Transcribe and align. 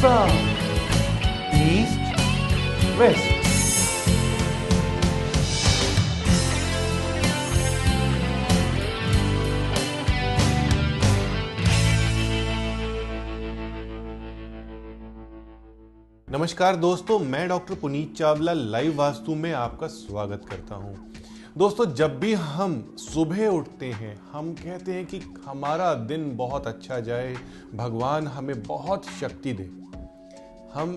south, 0.00 0.32
east, 1.54 2.00
west. 2.98 3.26
नमस्कार 16.28 16.76
दोस्तों 16.76 17.18
मैं 17.18 17.46
डॉक्टर 17.48 17.74
पुनीत 17.74 18.14
चावला 18.16 18.52
लाइव 18.52 18.96
वास्तु 18.96 19.34
में 19.34 19.52
आपका 19.52 19.86
स्वागत 19.86 20.46
करता 20.50 20.74
हूँ 20.74 20.96
दोस्तों 21.58 21.86
जब 21.94 22.18
भी 22.20 22.32
हम 22.34 22.78
सुबह 22.98 23.46
उठते 23.48 23.90
हैं 23.92 24.14
हम 24.32 24.52
कहते 24.54 24.92
हैं 24.92 25.04
कि 25.06 25.20
हमारा 25.46 25.92
दिन 26.06 26.30
बहुत 26.36 26.66
अच्छा 26.66 27.00
जाए 27.00 27.36
भगवान 27.74 28.26
हमें 28.28 28.62
बहुत 28.62 29.10
शक्ति 29.20 29.52
दे 29.52 29.68
हम 30.74 30.92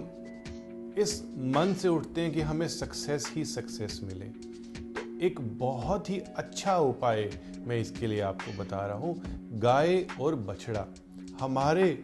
इस 0.97 1.21
मन 1.37 1.73
से 1.73 1.87
उठते 1.87 2.21
हैं 2.21 2.31
कि 2.31 2.41
हमें 2.41 2.67
सक्सेस 2.67 3.31
ही 3.35 3.45
सक्सेस 3.45 3.99
मिले। 4.03 4.25
तो 4.25 5.25
एक 5.25 5.39
बहुत 5.59 6.09
ही 6.09 6.19
अच्छा 6.19 6.77
उपाय 6.77 7.29
मैं 7.67 7.79
इसके 7.79 8.07
लिए 8.07 8.21
आपको 8.21 8.57
बता 8.63 8.85
रहा 8.85 8.97
हूँ, 8.97 9.15
गाय 9.59 10.05
और 10.21 10.35
बछड़ा। 10.35 10.85
हमारे 11.39 12.01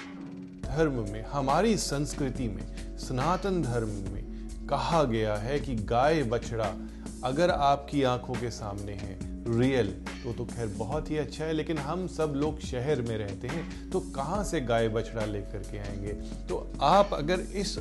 धर्म 0.66 0.94
में, 1.12 1.24
हमारी 1.24 1.78
संस्कृति 1.78 2.48
में, 2.48 2.98
सनातन 2.98 3.62
धर्म 3.62 4.14
में 4.14 4.68
कहा 4.70 5.04
गया 5.04 5.36
है 5.36 5.60
कि 5.60 5.76
गाय 5.76 6.24
बछड़ा 6.24 6.74
अगर 7.24 7.50
आपकी 7.50 8.04
आँखों 8.04 8.34
के 8.34 8.50
सामने 8.52 8.92
है 8.92 9.20
रियल 9.60 9.88
तो 10.24 10.34
तो 10.34 10.46
खैर 10.46 10.68
बहुत 10.68 11.10
ही 11.10 11.18
अच्छा 11.18 11.46
है, 11.46 11.54
लेकिन 11.54 11.78
हम 11.78 12.08
सब 12.08 12.34
लोग 12.36 12.60
शहर 12.60 13.02
में 13.02 13.18
रहते 13.18 13.48
हैं 13.48 13.90
तो 13.92 14.00
कहाँ 14.00 14.44
से 14.44 14.62
गाय 14.62 14.88
बछड़ा 14.88 15.26
लेकर 15.26 15.58
के 15.58 15.78
आएँगे? 15.78 16.14
तो 16.50 16.74
आप 16.82 17.10
अगर 17.14 17.40
इस 17.40 17.80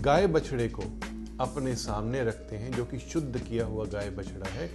गाय 0.00 0.26
बछड़े 0.26 0.68
को 0.68 0.82
अपने 1.40 1.74
सामने 1.76 2.24
रखते 2.24 2.56
हैं, 2.56 2.72
जो 2.72 2.84
कि 2.84 2.98
शुद्ध 2.98 3.38
किया 3.38 3.64
हुआ 3.66 3.84
गाय 3.84 4.10
बछड़ा 4.10 4.50
है 4.50 4.70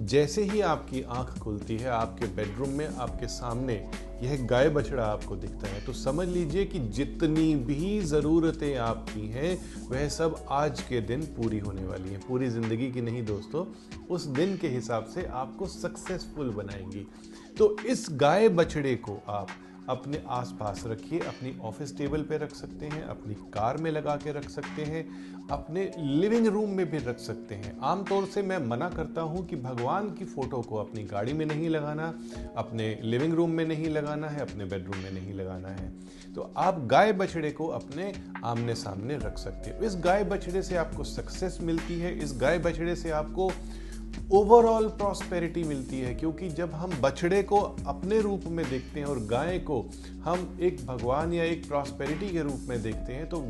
जैसे 0.00 0.42
ही 0.42 0.60
आपकी 0.60 1.00
आँख 1.02 1.38
खुलती 1.38 1.76
है, 1.76 1.88
आपके 1.88 2.26
बेडरूम 2.26 2.68
में, 2.68 2.86
आपके 2.88 3.26
सामने 3.26 3.74
यह 4.22 4.44
गाय 4.46 4.68
बछड़ा 4.68 5.04
आपको 5.04 5.36
दिखता 5.36 5.68
है 5.68 5.84
तो 5.84 5.92
समझ 5.92 6.26
लीजिए 6.28 6.64
कि 6.64 6.78
जितनी 6.88 7.54
भी 7.56 8.00
ज़रूरतें 8.00 8.76
आपकी 8.76 9.26
हैं, 9.28 9.56
वह 9.88 10.08
सब 10.08 10.44
आज 10.50 10.80
के 10.82 11.00
दिन 11.00 11.22
पूरी 11.36 11.58
होने 11.58 11.84
वाली 11.84 12.10
हैं। 12.10 12.20
पूरी 12.28 12.48
ज़िंदगी 12.48 12.90
की 12.92 13.00
नहीं 13.00 13.24
दोस्तों, 13.24 13.64
उस 14.06 14.24
दिन 14.28 14.56
के 14.56 14.68
हिसाब 14.68 15.04
से 15.04 15.24
आपको 15.24 15.66
सक्सेसफुल 15.66 16.50
बनाएँगी। 16.50 17.06
तो 17.58 17.76
इस 17.86 18.06
गाय 18.12 18.48
बछड़े 18.50 18.94
को 18.98 19.22
आप 19.28 19.48
अपने 19.88 20.22
आसपास 20.28 20.82
रखिए, 20.86 21.18
अपनी 21.18 21.58
ऑफ़िस 21.62 21.96
टेबल 21.98 22.22
पे 22.22 22.38
रख 22.38 22.54
सकते 22.54 22.86
हैं, 22.86 23.02
अपनी 23.02 23.34
कार 23.34 23.76
में 23.76 23.90
लगा 23.90 24.16
के 24.16 24.32
रख 24.32 24.48
सकते 24.50 24.82
हैं, 24.82 25.08
अपने 25.50 25.92
लिविंग 25.98 26.46
रूम 26.46 26.70
में 26.70 26.90
भी 26.90 26.98
रख 26.98 27.18
सकते 27.18 27.54
हैं। 27.54 27.78
आमतौर 27.80 28.26
से 28.26 28.42
मैं 28.42 28.58
मना 28.58 28.88
करता 28.88 29.20
हूँ 29.20 29.46
कि 29.46 29.56
भगवान 29.56 30.10
की 30.10 30.24
फ़ोटो 30.24 30.62
को 30.62 30.76
अपनी 30.76 31.04
गाड़ी 31.04 31.32
में 31.32 31.46
नहीं 31.46 31.68
लगाना, 31.68 32.14
अपने 32.56 32.98
लिविंग 33.02 33.34
रूम 33.34 33.50
में 33.50 33.66
नहीं 33.66 33.88
लगाना 33.88 34.28
है, 34.28 34.40
अपने 34.40 34.64
बेडरूम 34.64 34.96
में 34.96 35.12
नहीं 35.12 35.34
लगाना 35.34 35.68
है। 35.68 35.92
तो 36.34 36.54
आप 36.56 36.80
गाय 36.86 37.12
बछड़े 37.12 37.50
को 37.50 37.66
अपने 37.66 38.12
आमने 38.44 38.74
सामने 38.74 39.16
रख 39.16 39.38
सकते 39.38 39.70
हो। 39.70 39.84
इस 39.84 39.96
गाय 39.96 40.24
बछड़े 40.24 40.62
से 40.62 40.76
आपको 40.76 41.04
सक्सेस 41.04 41.58
मिलती 41.60 42.00
है, 42.00 42.18
इस 42.18 42.34
गाय 42.36 42.58
बछड़े 42.58 42.96
से 42.96 43.10
आपको 43.10 43.52
ओवरऑल 44.32 44.86
प्रॉस्पेरिटी 44.88 45.62
मिलती 45.64 46.00
है, 46.00 46.14
क्योंकि 46.14 46.48
जब 46.48 46.72
हम 46.72 46.90
बछड़े 47.02 47.42
को 47.42 47.56
अपने 47.86 48.20
रूप 48.20 48.44
में 48.48 48.64
देखते 48.70 49.00
हैं 49.00 49.06
और 49.06 49.18
गाय 49.26 49.58
को 49.60 49.80
हम 50.24 50.58
एक 50.60 50.84
भगवान 50.86 51.32
या 51.32 51.44
एक 51.44 51.66
प्रॉस्पेरिटी 51.68 52.28
के 52.28 52.42
रूप 52.42 52.66
में 52.68 52.82
देखते 52.82 53.12
हैं 53.12 53.28
तो 53.28 53.40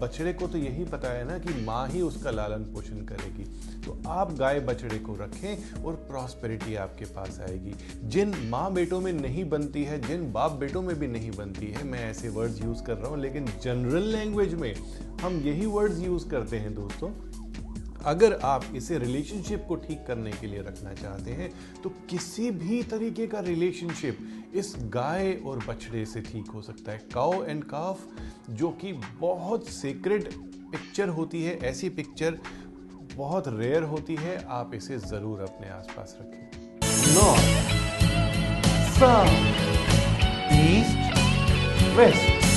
बछड़े 0.00 0.32
को 0.32 0.46
तो 0.46 0.58
यही 0.58 0.84
पता 0.84 1.12
है 1.12 1.24
ना 1.28 1.38
कि 1.38 1.54
माँ 1.64 1.86
ही 1.88 2.00
उसका 2.00 2.30
लालन 2.30 2.64
पोषण 2.64 3.04
करेगी। 3.04 3.44
तो 3.82 3.96
आप 4.08 4.32
गाय 4.32 4.60
बछड़े 4.60 4.98
को 4.98 5.14
रखें 5.14 5.82
और 5.84 5.94
प्रॉस्पेरिटी 6.10 6.74
आपके 6.76 7.04
पास 7.14 7.40
आएगी। 7.48 7.74
जिन 8.08 8.34
माँ 8.50 8.72
बेटों 8.74 9.00
में 9.00 9.12
नहीं 9.12 9.48
बनती 9.50 9.84
है, 9.84 10.00
जिन 10.00 10.30
बाप 10.32 10.52
बेटों 10.60 10.82
में 10.82 10.98
भी 10.98 11.06
नहीं 11.06 11.30
बनती 11.30 11.66
है, 11.68 11.84
मैं 11.84 12.08
ऐसे 12.10 12.28
वर्ड्स 12.28 12.62
यूज़ 12.62 12.82
कर 12.82 12.96
रहा 12.96 13.08
हूँ, 13.08 13.20
लेकिन 13.20 13.46
जनरल 13.64 14.12
लैंग्वेज 14.12 14.54
में 14.54 14.74
हम 15.22 15.40
यही 15.40 15.66
वर्ड्स 15.66 16.00
यूज़ 16.00 16.28
करते 16.28 16.56
हैं 16.56 16.74
दोस्तों 16.74 17.10
अगर 18.06 18.32
आप 18.44 18.64
इसे 18.76 18.98
रिलेशनशिप 18.98 19.64
को 19.68 19.76
ठीक 19.76 20.04
करने 20.06 20.30
के 20.30 20.46
लिए 20.46 20.60
रखना 20.60 20.92
चाहते 20.94 21.30
हैं 21.30 21.50
तो 21.82 21.90
किसी 22.10 22.50
भी 22.52 22.82
तरीके 22.82 23.26
का 23.26 23.40
रिलेशनशिप 23.40 24.18
इस 24.54 24.74
गाय 24.94 25.32
और 25.46 25.64
बछड़े 25.68 26.04
से 26.06 26.20
ठीक 26.22 26.50
हो 26.50 26.62
सकता 26.62 26.92
है। 26.92 26.98
काउ 27.14 27.42
एंड 27.44 27.64
काफ 27.64 28.06
जो 28.50 28.68
कि 28.80 28.92
बहुत 29.20 29.68
सीक्रेट 29.68 30.32
पिक्चर 30.72 31.08
होती 31.08 31.42
है, 31.44 31.58
ऐसी 31.60 31.88
पिक्चर 31.90 32.38
बहुत 33.16 33.48
रेयर 33.48 33.82
होती 33.82 34.14
है, 34.14 34.44
आप 34.48 34.74
इसे 34.74 34.98
ज़रूर 34.98 35.40
अपने 35.40 35.68
आसपास 35.70 36.16
रखें। 36.20 36.44
North 37.14 37.72
south 38.98 39.66
east 40.54 41.96
west 41.98 42.47